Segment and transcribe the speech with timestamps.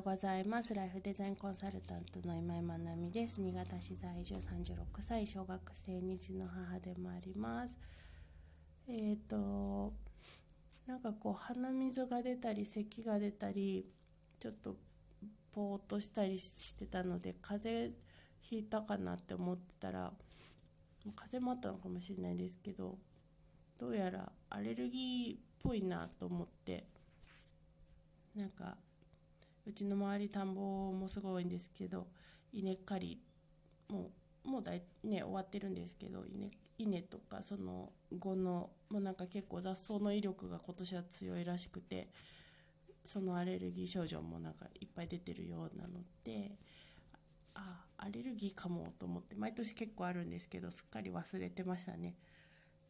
[0.00, 0.74] ようございます。
[0.74, 3.42] ライフデザインコンサルタントの今井まなみです。
[3.42, 7.78] 新潟市在住36歳、小学生2児の母でもあります。
[8.88, 9.92] えっ、ー、と、
[10.86, 13.84] なんかこう鼻水が出たり咳が出たり、
[14.38, 14.76] ちょっと
[15.52, 18.00] ぽーっとしたりしてたので、風邪
[18.40, 20.14] ひいたかなって思ってたら、
[21.14, 22.96] 風邪もあったのかもしれないですけど、
[23.78, 26.86] どうやらアレルギーっぽいなと思って、
[28.34, 28.78] なんか
[29.66, 32.06] うちの周り田んぼもすごいんですけど
[32.52, 33.18] 稲刈り
[33.88, 34.10] も
[34.44, 42.08] うもうだいね終わってるんですけど稲稲とかその後のもうなんか結構雑草の威力が今年は強いらしくて
[43.04, 46.52] そのアレルギー症状もなんかいっぱい出てるようなので
[47.54, 52.14] あアレルギーかもと思って毎年結構あるんですけどすっかり忘れてましたね。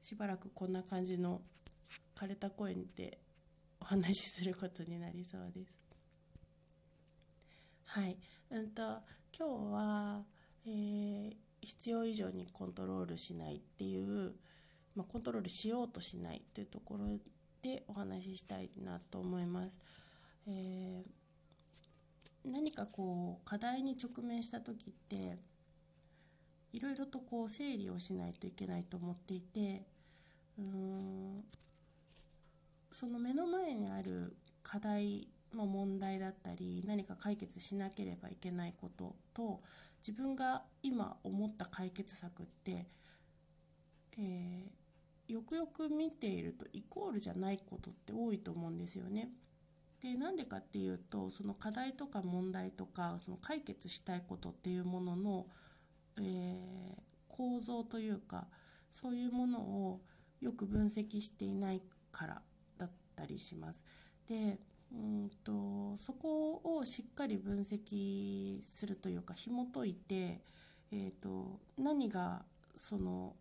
[0.00, 1.40] しばらくこんな感じの
[2.16, 3.18] 枯れた公園で
[3.80, 5.85] お話しすることになりそうです。
[7.96, 8.18] はい、
[8.50, 8.82] うんと
[9.34, 10.22] 今日は、
[10.66, 14.34] えー、必要以上にコントロールしないっていう、
[14.94, 17.06] まあ、コントロールしようとしないというところ
[17.62, 19.78] でお話ししたいなと思います。
[20.46, 21.04] えー、
[22.44, 25.38] 何かこう課題に直面した時って
[26.74, 29.86] いろいろとこう整理をしないといけないと思っていて
[30.58, 31.44] うーん
[32.90, 39.60] その目の前にある課題の問題だったり何か解決しなければいけないことと
[40.06, 42.86] 自分が今思った解決策って、
[44.18, 49.30] えー、よくよく見ているとイコールじゃないことって多いと思うんですよね。
[50.02, 55.46] でなんでかっていうとその課題とか問題とかその解決したいことっていうものの、
[56.18, 58.46] えー、構造というか
[58.90, 60.00] そういうものを
[60.40, 61.82] よく分析していない
[62.12, 62.42] から
[62.78, 63.84] だったりします。
[64.28, 64.58] で
[64.92, 70.40] うんとそこをしっかり分析するというか紐解いて、
[70.92, 73.34] えーと、何がその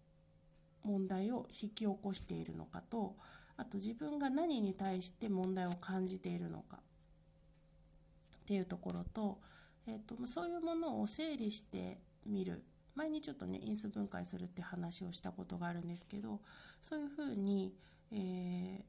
[0.83, 3.15] 問題を引き起こしているのかと
[3.57, 9.39] あと自分が何に対して問題を感じているのかっていうところと,、
[9.87, 12.63] えーと、そういうものを整理してみる。
[12.95, 16.39] 前にちょっとね因数分解するって話をしたことがあるんですけど
[16.81, 17.73] そういうふうに、
[18.13, 18.81] えー、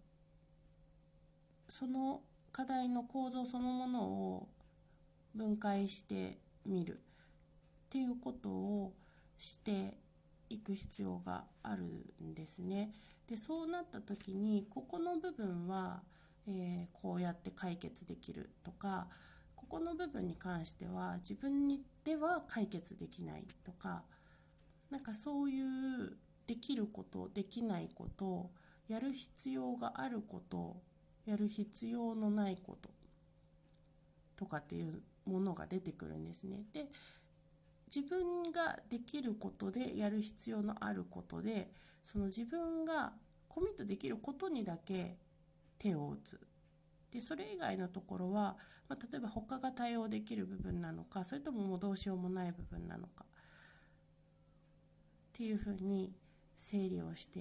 [1.67, 2.21] その
[2.57, 4.49] 課題の構造そのものを
[5.35, 6.97] 分解してみるっ
[7.91, 8.95] ていうことを
[9.37, 9.99] して
[10.49, 11.83] いく必要がある
[12.25, 12.93] んですね。
[13.29, 16.01] でそうなった時にここの部分は、
[16.49, 19.09] えー、こうやって解決できるとか
[19.55, 24.05] ここの部分に関しては自分にでは解決できないとか
[24.91, 26.17] なんかそういう
[26.47, 28.49] できることできないこと
[28.89, 30.86] やる必要があること
[31.27, 32.91] やる必要のないこと。
[34.37, 36.65] とかっていうものが出てくるんですね。
[36.73, 36.87] で
[37.95, 41.71] 自分ができることでやる必要のあることで
[42.03, 43.13] その自分が
[43.49, 45.17] コミットできることにだけ
[45.79, 46.41] 手を打つ。
[47.11, 48.57] でそれ以外のところは、
[48.89, 53.25] まあ、例えば他が対応できる部分なのかそれとももうどうしようもない部分なのか。
[53.25, 53.29] っ
[55.33, 56.13] ていうふうに
[56.57, 57.41] 整理をして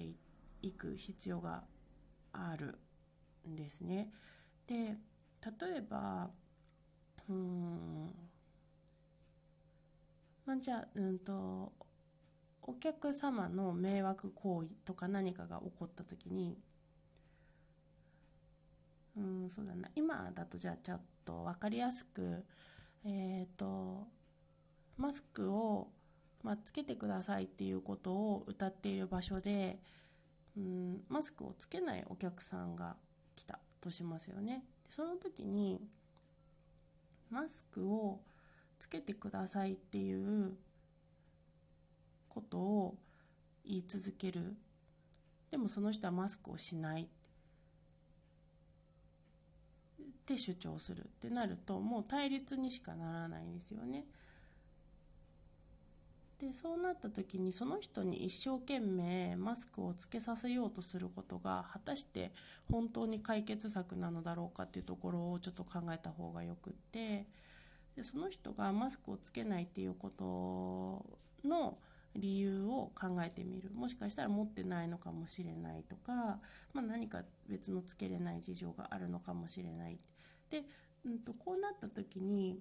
[0.62, 1.64] いく必要が
[2.32, 2.78] ある。
[3.48, 4.10] んですね。
[4.66, 6.30] で例えば
[7.28, 8.14] うん
[10.44, 11.72] まあ、じゃあうんと
[12.62, 16.56] お客様の迷惑行為とか何かが起こった時に
[19.16, 22.44] うんそうだな今だとじゃあちょっと分かりやすく
[23.04, 24.06] えっ、ー、と
[24.96, 25.88] マスクを、
[26.42, 29.78] まあ、つけてくださいっていうことを歌っている場所で
[30.56, 32.96] うんマスクをつけないお客さんが
[33.36, 34.64] 来たとしますよね。
[34.84, 35.80] でその時に
[37.30, 38.20] マスクを
[38.78, 40.56] つけてくださいっていう
[42.28, 42.96] ことを
[43.64, 44.56] 言い続ける
[45.50, 47.06] でもその人はマスクをしないっ
[50.26, 54.04] て主張するってなるともう対立にしかならないんですよね。
[56.40, 62.30] でそうなった時にその人に一生懸命マスクをつけさせようとすることが果たして
[62.70, 67.24] 本当に解決策なのだろうかっていうところをちょっと考えた方がよくって
[67.96, 71.78] でその人がマスクをつけないっていうことの
[72.14, 73.70] 理由を考えてみる。
[73.74, 76.38] もしかしたら持ってないのかもしれないとか、
[76.72, 79.98] まあ、何か別のつけれない事情があるのかもしれない。
[80.50, 80.62] で、
[81.04, 82.60] うんと、こうなった時に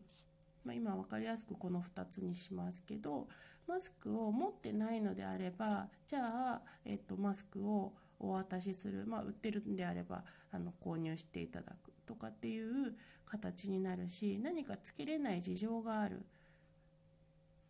[0.65, 3.27] まあ、今分かりやすくこの2つにしますけど
[3.67, 6.19] マスクを持ってないのであればじゃ
[6.55, 12.93] あ、えっと、マスクをお渡しする、まあ、売ってるんであればあの購入していただくとかっていう
[13.25, 16.25] 形になるし何かつけれない事情がある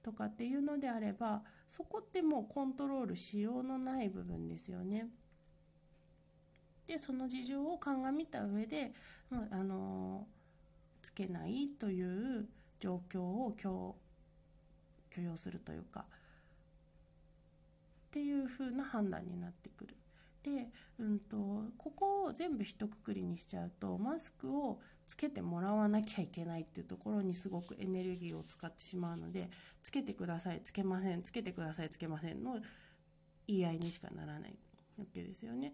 [0.03, 5.07] とかっていうのであればそこってもうコントロールしようのない部分ですよね。
[6.85, 8.91] でその事情を鑑みた上で、
[9.31, 10.27] まあ、あの
[11.01, 12.47] つけないという
[12.85, 13.95] 状況を許
[15.09, 16.03] 許容するというかっ
[18.11, 19.95] ていう風な判断になってくる。
[20.43, 20.67] で、
[20.99, 21.37] うんと、
[21.77, 24.77] ここを全部一括りにしちゃうとマスクを
[25.07, 29.49] つけてもらわなきゃいけないっていうところにすごくエネルギーを使ってしまうので
[29.81, 32.59] つけてくださいつけませんつけてくださいつけませんの
[33.47, 34.55] 言い合いにしかならない
[34.99, 35.73] わけですよね。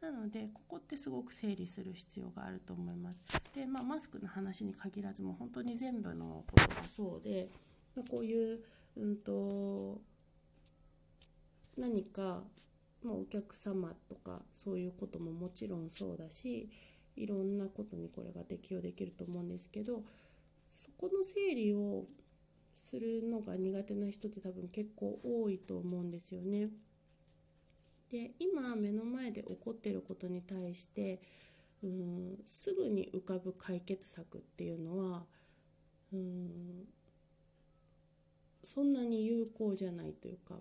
[0.00, 3.22] なのでここってすごく整理する必要があると思います。
[3.54, 7.48] で、まあ、マスクの話に限らずもう本当に全部のことがそうで、
[8.10, 8.60] こういう、
[8.96, 10.00] うんと、
[11.76, 12.42] 何か、
[13.02, 16.68] まあ、お客様とかそういうことももちろんそうだし
[17.16, 20.02] いろんなことにこれが適用できると思うんですけど
[20.68, 22.06] そこの整理を
[22.74, 26.68] するのが苦手な人って多分結構多いと思うんですよね。
[28.10, 31.20] で今目の前で起こってることに対して
[31.82, 35.24] うんすぐに浮かぶ解決策っていうのは
[36.12, 36.84] うん
[38.64, 40.54] そんなに有効じゃないというか、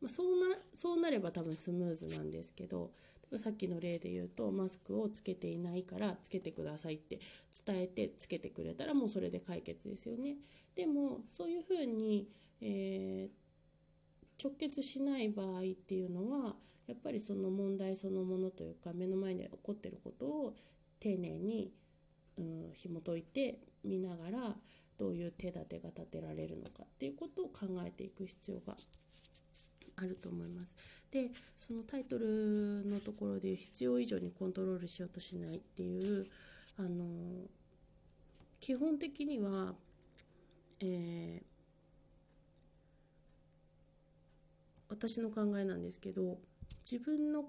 [0.00, 2.90] まあ、そうなそうなれば多分スムーズなんですけど
[3.36, 7.20] さっきの例で言うとマスクをつけていないからつけてくださいって
[7.66, 10.36] 伝えてつけてくれたらもうそれで解決ですよね。
[10.74, 12.28] でもそういうふうに、
[12.60, 13.49] えー、
[14.42, 16.54] 直結しない場合っていうのは
[16.86, 20.54] やっぱりその問題そのものというか目の前に起こってることを
[20.98, 21.72] 丁寧に、
[22.38, 24.56] うん、紐解いて見ながら
[24.98, 28.76] どういう手立てが立てられるのかっていうことを考えていく必要が
[29.96, 31.04] あると思います。
[31.10, 36.26] でそのタイトルのところで必要以上にコントロールしようとしないっていう
[36.78, 37.04] あの
[38.60, 39.74] 基本的には、
[40.80, 41.42] えー、
[44.90, 46.38] 私の考えなんですけど
[46.82, 47.44] 自分の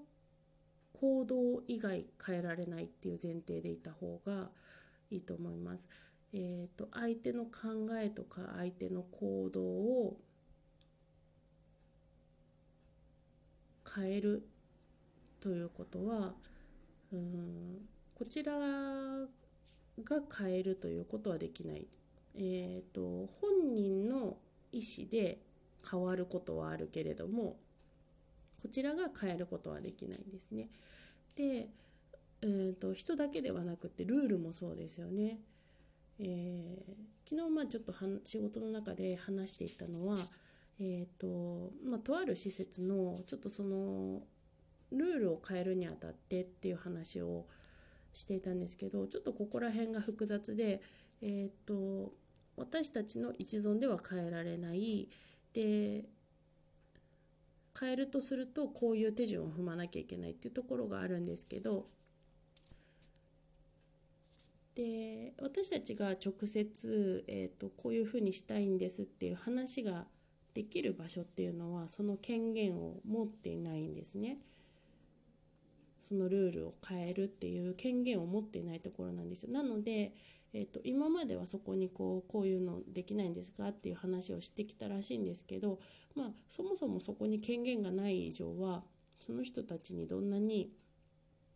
[0.92, 4.50] 行動以外変えられないっていう前提でいた方が
[5.10, 5.88] いいと思います。
[6.32, 7.50] えーと、相手の考
[8.00, 10.16] えとか相手の行動を
[13.94, 14.48] 変える
[15.40, 16.32] ということは
[17.12, 19.28] うんこちらが
[20.38, 21.88] 変えるということはできない。
[22.36, 24.36] えーと本人の
[24.72, 25.38] 意思で
[25.88, 27.56] 変わることはあるけれども
[28.60, 30.68] こちらが変えることはできないんですね。
[31.34, 31.68] で、
[32.42, 35.38] えーと、人だけではなくてルールもそうですよね。
[36.20, 37.92] えー、昨日まあちょっと
[38.22, 40.18] 仕事の中で話していたのは、
[40.78, 44.20] えーとまあ、とある施設のちょっとその
[44.92, 47.46] ルールを変えるにあたってっていう話を
[48.12, 50.80] していたんですけどちょっとここら辺が複雑で、
[51.20, 52.12] えーと
[52.56, 55.08] 私たちの一存では変えられない、
[55.52, 56.04] で
[57.78, 61.86] 変えるとするとこういう手順を踏まなきゃいけないっていうところがあるんですけど
[64.74, 70.06] で私たちが直接、えーと、こういうふうにしたいんですっていう話が
[70.54, 74.38] できる場所っていうのはその権限を持っていないんですね。
[75.98, 79.52] そのルールを変えるっていう権限を持っていないところなんですよ。
[79.52, 80.12] なので、
[80.54, 85.78] えーと、今まではそこにこうこういうのできないんですかっていう話をしてきたらしいんですけど、
[86.14, 88.82] まあ、そもそもそこに権限がない以上は
[89.18, 90.70] その人たちにどんなに、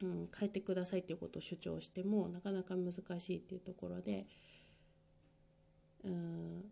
[0.02, 4.24] うん、変えてくださいっていうことを主張してもなかなか難しいっていうところで、
[6.04, 6.64] うん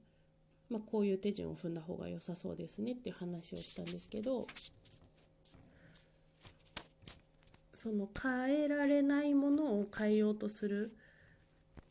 [0.71, 4.47] まあ、こういう手順を踏んだ方が良さそうですねっていう話をしたんですけど。
[7.77, 10.97] その変えられないものを変えようとする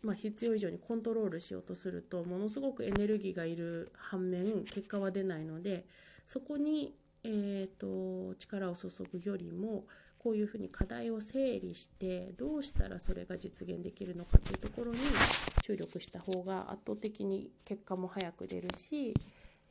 [0.04, 5.86] まあ、必要以上にコントロールしようとするとものすごくエネルギーがいる反面結果は出ないので
[6.26, 6.94] そこに、
[7.24, 9.86] えーと、力を注ぐよりも
[10.20, 15.00] こういうふうに課題を整理してどうしたらそれが実現できるのかっていうところに
[15.62, 19.14] 注力した方が圧倒的に結果も早く出るし、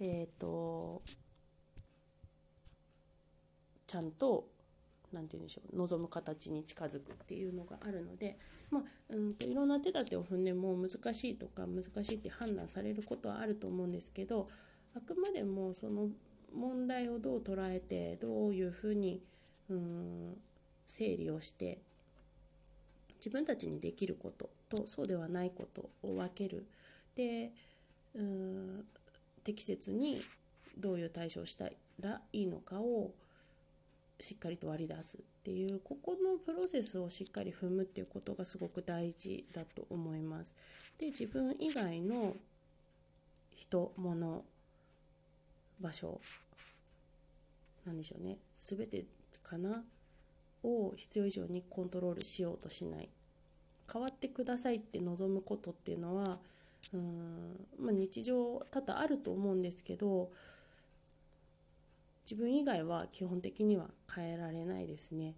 [0.00, 1.02] えーと
[3.92, 4.46] ちゃんと
[5.12, 8.36] 何て言うんでしょう望む形に近づくっていうのがあるので、
[8.70, 14.48] まあ、うんといろんな手立てを踏んでも難しいとか難しいって判断されることはあると思うんですけど
[14.96, 16.08] あくまでもその
[16.54, 19.22] 問題をどう捉えてどういうふうに
[19.68, 20.36] うん
[20.86, 21.78] 整理をして
[23.16, 26.66] 自分たちにできることとそうではないことを分ける。
[27.14, 27.52] で
[28.14, 28.84] うん
[29.44, 30.20] 適切に
[30.78, 31.68] どういう対処をした
[32.00, 33.12] らいいのかを
[34.22, 40.54] しっかりと割り出すっていうここのプロセスをしっかり踏むっていうことがすごく大事だと思います。
[40.98, 42.36] で自分以外の
[43.54, 44.44] 人物
[45.80, 46.20] 場所
[47.84, 49.04] なんでしょうね全て
[49.42, 49.82] かな
[50.62, 53.08] を必要以上にコントロールしようとしない
[53.92, 56.38] 変わってくださいって望むことっていうのは
[56.94, 60.30] うん、まあ、日常多々あると思うんですけど
[62.22, 65.34] 自分以外は基本的には変えられないですね。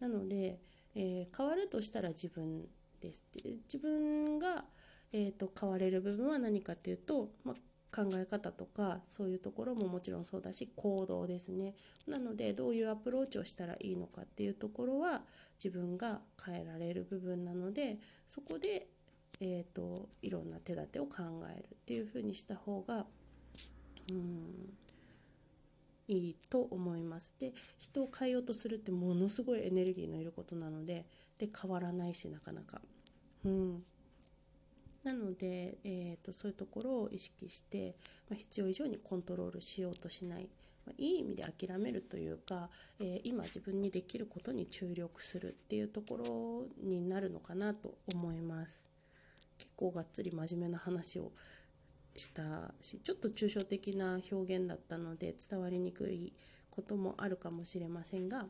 [0.00, 0.60] なので、
[0.94, 2.68] えー、変わるとしたら自分
[3.00, 3.22] です
[3.72, 4.64] 自分が、
[5.12, 7.56] えーと、変われる部分は何かっていうと、まあ、
[7.94, 11.74] 考え方とかそういうところももちろんそうだし行動ですね
[12.08, 15.22] なのでどういうアプローチをしたらいいのかっていうところは
[15.62, 18.88] 自分が変えられる部分なのでそこで、
[19.40, 21.22] えーと、いろんな手立てを考
[21.56, 23.06] えるっていうふうにした方が
[24.10, 24.74] うん
[26.06, 27.34] いいと思います。
[27.38, 31.06] で人を変えようとするってものすごいエネルギーのいることなので
[31.38, 32.80] で変わらないしなかなか。
[33.44, 33.84] うん、
[35.04, 37.94] なので、えーと、そういうところを意識して、
[38.30, 40.48] まあ、必要以上にコントロールしようとしない、
[40.86, 48.88] まあ、いい意味で諦めるというか、えー、今自分にできることに注力するっていうところになるのかなと思います。
[49.58, 51.30] 結構がっつり真面目な話を
[52.16, 56.32] したしちょっと抽象的な表現だったので伝わりにくい
[56.70, 58.46] こともあるかもしれませんが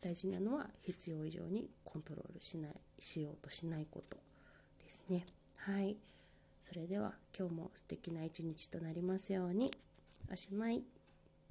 [0.00, 4.16] 大事なのは必要以上にコントロールしないしようとしないこと
[4.82, 5.24] ですね。
[5.58, 5.96] はい。
[6.62, 9.70] それでは今日も素敵な一日となりますように。
[10.32, 10.99] おしまい。